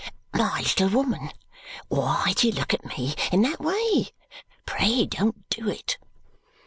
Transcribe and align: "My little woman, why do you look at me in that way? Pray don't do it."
"My 0.33 0.61
little 0.61 0.89
woman, 0.89 1.29
why 1.87 2.33
do 2.35 2.47
you 2.47 2.53
look 2.53 2.73
at 2.73 2.83
me 2.97 3.13
in 3.31 3.43
that 3.43 3.59
way? 3.59 4.07
Pray 4.65 5.05
don't 5.05 5.47
do 5.51 5.69
it." 5.69 5.99